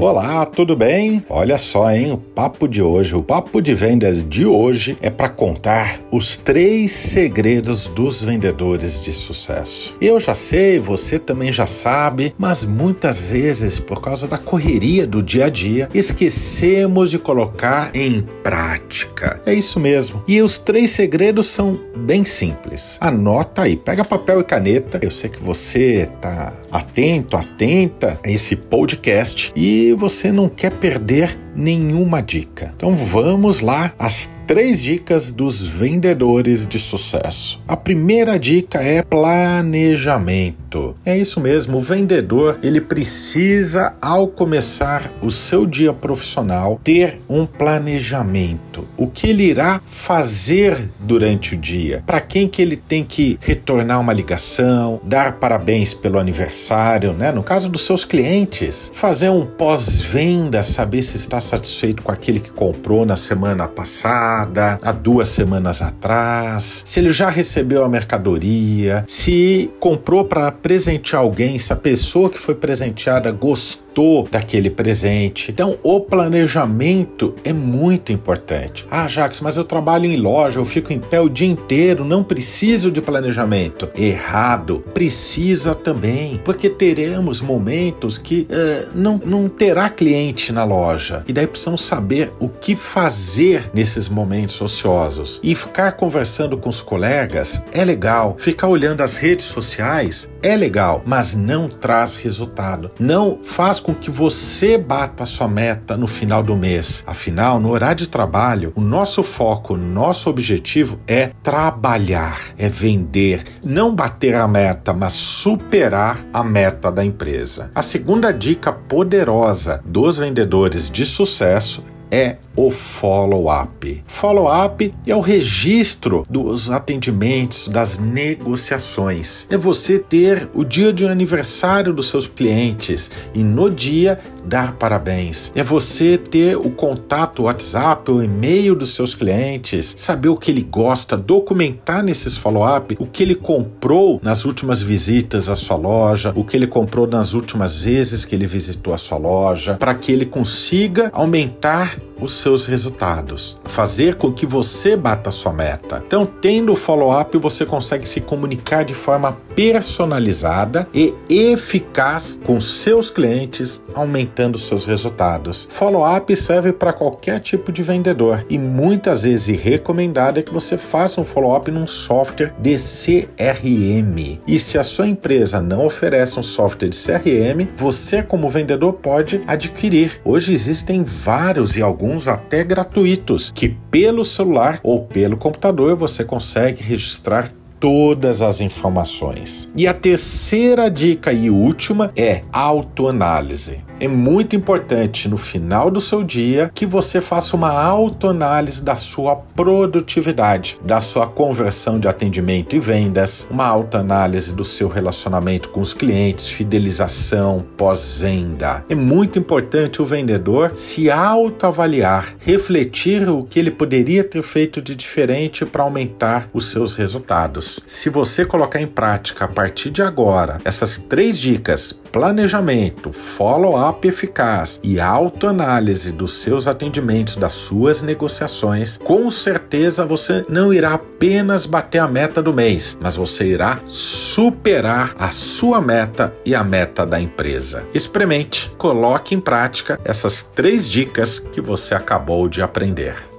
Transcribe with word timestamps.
Olá, 0.00 0.46
tudo 0.46 0.74
bem? 0.74 1.22
Olha 1.28 1.58
só, 1.58 1.90
hein? 1.92 2.10
O 2.10 2.16
papo 2.16 2.66
de 2.66 2.80
hoje, 2.80 3.14
o 3.14 3.22
papo 3.22 3.60
de 3.60 3.74
vendas 3.74 4.26
de 4.26 4.46
hoje 4.46 4.96
é 5.02 5.10
para 5.10 5.28
contar 5.28 6.00
os 6.10 6.38
três 6.38 6.90
segredos 6.90 7.86
dos 7.86 8.22
vendedores 8.22 8.98
de 8.98 9.12
sucesso. 9.12 9.94
Eu 10.00 10.18
já 10.18 10.34
sei, 10.34 10.78
você 10.78 11.18
também 11.18 11.52
já 11.52 11.66
sabe, 11.66 12.34
mas 12.38 12.64
muitas 12.64 13.28
vezes, 13.28 13.78
por 13.78 14.00
causa 14.00 14.26
da 14.26 14.38
correria 14.38 15.06
do 15.06 15.22
dia 15.22 15.44
a 15.44 15.50
dia, 15.50 15.86
esquecemos 15.92 17.10
de 17.10 17.18
colocar 17.18 17.94
em 17.94 18.22
prática. 18.42 19.42
É 19.44 19.52
isso 19.52 19.78
mesmo. 19.78 20.24
E 20.26 20.40
os 20.40 20.58
três 20.58 20.92
segredos 20.92 21.48
são 21.48 21.78
bem 21.94 22.24
simples. 22.24 22.96
Anota 23.02 23.62
aí, 23.62 23.76
pega 23.76 24.02
papel 24.02 24.40
e 24.40 24.44
caneta. 24.44 24.98
Eu 25.02 25.10
sei 25.10 25.28
que 25.28 25.42
você 25.42 26.08
está 26.10 26.54
atento, 26.72 27.36
atenta 27.36 28.18
a 28.24 28.30
esse 28.30 28.56
podcast 28.56 29.52
e 29.54 29.89
você 29.94 30.30
não 30.32 30.48
quer 30.48 30.70
perder 30.70 31.38
nenhuma 31.54 32.22
dica. 32.22 32.72
Então 32.76 32.96
vamos 32.96 33.60
lá, 33.60 33.92
as 33.98 34.30
três 34.50 34.82
dicas 34.82 35.30
dos 35.30 35.62
vendedores 35.62 36.66
de 36.66 36.80
sucesso. 36.80 37.62
A 37.68 37.76
primeira 37.76 38.36
dica 38.36 38.82
é 38.82 39.00
planejamento. 39.00 40.96
É 41.04 41.16
isso 41.16 41.38
mesmo, 41.38 41.78
o 41.78 41.80
vendedor, 41.80 42.58
ele 42.60 42.80
precisa 42.80 43.94
ao 44.02 44.26
começar 44.26 45.12
o 45.22 45.30
seu 45.30 45.64
dia 45.66 45.92
profissional 45.92 46.80
ter 46.82 47.20
um 47.28 47.46
planejamento. 47.46 48.88
O 48.96 49.06
que 49.06 49.28
ele 49.28 49.44
irá 49.44 49.80
fazer 49.86 50.90
durante 50.98 51.54
o 51.54 51.58
dia? 51.58 52.02
Para 52.04 52.20
quem 52.20 52.48
que 52.48 52.60
ele 52.60 52.76
tem 52.76 53.04
que 53.04 53.38
retornar 53.40 54.00
uma 54.00 54.12
ligação, 54.12 55.00
dar 55.04 55.34
parabéns 55.34 55.94
pelo 55.94 56.18
aniversário, 56.18 57.12
né? 57.12 57.30
No 57.30 57.42
caso 57.44 57.68
dos 57.68 57.82
seus 57.82 58.04
clientes, 58.04 58.90
fazer 58.94 59.28
um 59.28 59.44
pós-venda, 59.46 60.62
saber 60.64 61.02
se 61.02 61.16
está 61.16 61.40
satisfeito 61.40 62.02
com 62.02 62.10
aquele 62.10 62.40
que 62.40 62.50
comprou 62.50 63.06
na 63.06 63.14
semana 63.14 63.68
passada, 63.68 64.39
há 64.82 64.92
duas 64.92 65.28
semanas 65.28 65.82
atrás, 65.82 66.82
se 66.86 67.00
ele 67.00 67.12
já 67.12 67.28
recebeu 67.28 67.84
a 67.84 67.88
mercadoria, 67.88 69.04
se 69.06 69.70
comprou 69.80 70.24
para 70.24 70.50
presentear 70.50 71.22
alguém, 71.22 71.58
se 71.58 71.72
a 71.72 71.76
pessoa 71.76 72.30
que 72.30 72.38
foi 72.38 72.54
presenteada 72.54 73.30
gostou 73.32 73.89
daquele 74.30 74.70
presente. 74.70 75.50
Então, 75.50 75.76
o 75.82 76.00
planejamento 76.00 77.34
é 77.44 77.52
muito 77.52 78.12
importante. 78.12 78.86
Ah, 78.90 79.08
Jax, 79.08 79.40
mas 79.40 79.56
eu 79.56 79.64
trabalho 79.64 80.06
em 80.06 80.16
loja, 80.16 80.60
eu 80.60 80.64
fico 80.64 80.92
em 80.92 81.00
pé 81.00 81.20
o 81.20 81.28
dia 81.28 81.48
inteiro, 81.48 82.04
não 82.04 82.22
preciso 82.22 82.90
de 82.90 83.00
planejamento. 83.00 83.90
Errado, 83.94 84.84
precisa 84.94 85.74
também, 85.74 86.40
porque 86.44 86.70
teremos 86.70 87.40
momentos 87.40 88.16
que 88.16 88.46
uh, 88.50 88.88
não, 88.94 89.20
não 89.24 89.48
terá 89.48 89.88
cliente 89.88 90.52
na 90.52 90.64
loja. 90.64 91.24
E 91.26 91.32
daí 91.32 91.46
precisamos 91.46 91.82
saber 91.82 92.32
o 92.38 92.48
que 92.48 92.76
fazer 92.76 93.70
nesses 93.74 94.08
momentos 94.08 94.60
ociosos. 94.60 95.40
E 95.42 95.54
ficar 95.54 95.92
conversando 95.92 96.56
com 96.56 96.68
os 96.68 96.80
colegas 96.80 97.62
é 97.72 97.84
legal, 97.84 98.36
ficar 98.38 98.68
olhando 98.68 99.00
as 99.00 99.16
redes 99.16 99.46
sociais 99.46 100.30
é 100.42 100.56
legal, 100.56 101.02
mas 101.04 101.34
não 101.34 101.68
traz 101.68 102.16
resultado. 102.16 102.90
Não 102.98 103.38
faz 103.42 103.79
com 103.80 103.94
que 103.94 104.10
você 104.10 104.78
bata 104.78 105.24
a 105.24 105.26
sua 105.26 105.48
meta 105.48 105.96
no 105.96 106.06
final 106.06 106.42
do 106.42 106.54
mês. 106.56 107.02
Afinal, 107.06 107.58
no 107.58 107.70
horário 107.70 107.96
de 107.96 108.08
trabalho, 108.08 108.72
o 108.76 108.80
nosso 108.80 109.22
foco, 109.22 109.74
o 109.74 109.76
nosso 109.76 110.30
objetivo 110.30 110.98
é 111.06 111.32
trabalhar, 111.42 112.38
é 112.56 112.68
vender, 112.68 113.42
não 113.64 113.94
bater 113.94 114.34
a 114.34 114.46
meta, 114.46 114.92
mas 114.92 115.14
superar 115.14 116.24
a 116.32 116.44
meta 116.44 116.92
da 116.92 117.04
empresa. 117.04 117.70
A 117.74 117.82
segunda 117.82 118.32
dica 118.32 118.72
poderosa 118.72 119.82
dos 119.84 120.18
vendedores 120.18 120.90
de 120.90 121.04
sucesso 121.04 121.84
é 122.10 122.36
o 122.56 122.70
follow-up. 122.70 124.02
Follow-up 124.06 124.92
é 125.06 125.14
o 125.14 125.20
registro 125.20 126.26
dos 126.28 126.70
atendimentos, 126.70 127.68
das 127.68 127.98
negociações. 127.98 129.46
É 129.50 129.56
você 129.56 129.98
ter 129.98 130.48
o 130.52 130.64
dia 130.64 130.92
de 130.92 131.06
aniversário 131.06 131.92
dos 131.92 132.08
seus 132.08 132.26
clientes 132.26 133.10
e 133.34 133.42
no 133.42 133.70
dia 133.70 134.18
dar 134.44 134.72
parabéns. 134.72 135.52
É 135.54 135.62
você 135.62 136.18
ter 136.18 136.56
o 136.56 136.70
contato, 136.70 137.40
o 137.40 137.44
WhatsApp, 137.44 138.10
o 138.10 138.22
e-mail 138.22 138.74
dos 138.74 138.94
seus 138.94 139.14
clientes, 139.14 139.94
saber 139.98 140.28
o 140.28 140.36
que 140.36 140.50
ele 140.50 140.62
gosta, 140.62 141.16
documentar 141.16 142.02
nesses 142.02 142.36
follow-up 142.36 142.96
o 142.98 143.06
que 143.06 143.22
ele 143.22 143.34
comprou 143.34 144.20
nas 144.22 144.44
últimas 144.44 144.80
visitas 144.80 145.48
à 145.48 145.56
sua 145.56 145.76
loja, 145.76 146.32
o 146.34 146.44
que 146.44 146.56
ele 146.56 146.66
comprou 146.66 147.06
nas 147.06 147.34
últimas 147.34 147.84
vezes 147.84 148.24
que 148.24 148.34
ele 148.34 148.46
visitou 148.46 148.92
a 148.92 148.98
sua 148.98 149.18
loja, 149.18 149.74
para 149.74 149.94
que 149.94 150.12
ele 150.12 150.26
consiga 150.26 151.10
aumentar 151.12 151.96
os 152.20 152.40
seus 152.40 152.66
resultados, 152.66 153.60
fazer 153.64 154.16
com 154.16 154.32
que 154.32 154.46
você 154.46 154.96
bata 154.96 155.30
a 155.30 155.32
sua 155.32 155.52
meta. 155.52 156.02
Então, 156.06 156.26
tendo 156.26 156.72
o 156.72 156.76
follow-up, 156.76 157.36
você 157.38 157.64
consegue 157.64 158.08
se 158.08 158.20
comunicar 158.20 158.84
de 158.84 158.94
forma 158.94 159.36
personalizada 159.54 160.88
e 160.94 161.14
eficaz 161.28 162.40
com 162.44 162.60
seus 162.60 163.10
clientes, 163.10 163.84
aumentando 163.94 164.58
seus 164.58 164.84
resultados. 164.84 165.68
Follow-up 165.70 166.34
serve 166.36 166.72
para 166.72 166.92
qualquer 166.92 167.40
tipo 167.40 167.72
de 167.72 167.82
vendedor 167.82 168.44
e 168.48 168.58
muitas 168.58 169.22
vezes 169.22 169.60
recomendado 169.60 170.38
é 170.38 170.42
que 170.42 170.52
você 170.52 170.76
faça 170.76 171.20
um 171.20 171.24
follow-up 171.24 171.70
num 171.70 171.86
software 171.86 172.54
de 172.58 172.76
CRM. 172.76 174.40
E 174.46 174.58
se 174.58 174.78
a 174.78 174.82
sua 174.82 175.06
empresa 175.06 175.60
não 175.60 175.86
oferece 175.86 176.38
um 176.38 176.42
software 176.42 176.88
de 176.88 176.96
CRM, 176.96 177.68
você 177.76 178.22
como 178.22 178.48
vendedor 178.48 178.94
pode 178.94 179.42
adquirir. 179.46 180.20
Hoje 180.24 180.52
existem 180.52 181.04
vários 181.04 181.76
e 181.76 181.82
alguns 181.82 182.09
alguns 182.10 182.26
até 182.26 182.64
gratuitos, 182.64 183.52
que 183.52 183.68
pelo 183.68 184.24
celular 184.24 184.80
ou 184.82 185.04
pelo 185.06 185.36
computador 185.36 185.94
você 185.94 186.24
consegue 186.24 186.82
registrar 186.82 187.52
todas 187.80 188.42
as 188.42 188.60
informações. 188.60 189.72
E 189.74 189.88
a 189.88 189.94
terceira 189.94 190.90
dica 190.90 191.32
e 191.32 191.50
última 191.50 192.12
é 192.14 192.42
autoanálise. 192.52 193.80
É 194.00 194.08
muito 194.08 194.56
importante 194.56 195.28
no 195.28 195.36
final 195.36 195.90
do 195.90 196.00
seu 196.00 196.24
dia 196.24 196.70
que 196.74 196.86
você 196.86 197.20
faça 197.20 197.54
uma 197.54 197.70
autoanálise 197.70 198.82
da 198.82 198.94
sua 198.94 199.36
produtividade, 199.36 200.80
da 200.82 201.00
sua 201.00 201.26
conversão 201.26 202.00
de 202.00 202.08
atendimento 202.08 202.74
e 202.74 202.80
vendas, 202.80 203.46
uma 203.50 203.66
autoanálise 203.66 204.54
do 204.54 204.64
seu 204.64 204.88
relacionamento 204.88 205.68
com 205.68 205.82
os 205.82 205.92
clientes, 205.92 206.48
fidelização, 206.48 207.62
pós-venda. 207.76 208.86
É 208.88 208.94
muito 208.94 209.38
importante 209.38 210.00
o 210.00 210.06
vendedor 210.06 210.72
se 210.76 211.10
autoavaliar, 211.10 212.34
refletir 212.38 213.28
o 213.28 213.44
que 213.44 213.58
ele 213.58 213.70
poderia 213.70 214.24
ter 214.24 214.42
feito 214.42 214.80
de 214.80 214.94
diferente 214.94 215.66
para 215.66 215.82
aumentar 215.82 216.48
os 216.54 216.70
seus 216.70 216.94
resultados. 216.94 217.69
Se 217.86 218.08
você 218.08 218.44
colocar 218.44 218.80
em 218.80 218.86
prática 218.86 219.44
a 219.44 219.48
partir 219.48 219.90
de 219.90 220.02
agora 220.02 220.58
essas 220.64 220.96
três 220.96 221.38
dicas, 221.38 221.92
planejamento, 222.10 223.12
follow-up 223.12 224.06
eficaz 224.08 224.80
e 224.82 224.98
autoanálise 224.98 226.12
dos 226.12 226.34
seus 226.34 226.66
atendimentos, 226.66 227.36
das 227.36 227.52
suas 227.52 228.02
negociações, 228.02 228.98
com 228.98 229.30
certeza 229.30 230.04
você 230.04 230.44
não 230.48 230.72
irá 230.72 230.94
apenas 230.94 231.66
bater 231.66 231.98
a 231.98 232.08
meta 232.08 232.42
do 232.42 232.52
mês, 232.52 232.98
mas 233.00 233.16
você 233.16 233.46
irá 233.46 233.78
superar 233.84 235.14
a 235.18 235.30
sua 235.30 235.80
meta 235.80 236.34
e 236.44 236.54
a 236.54 236.64
meta 236.64 237.06
da 237.06 237.20
empresa. 237.20 237.84
Experimente, 237.94 238.72
coloque 238.78 239.34
em 239.34 239.40
prática 239.40 240.00
essas 240.04 240.42
três 240.42 240.88
dicas 240.88 241.38
que 241.38 241.60
você 241.60 241.94
acabou 241.94 242.48
de 242.48 242.62
aprender. 242.62 243.29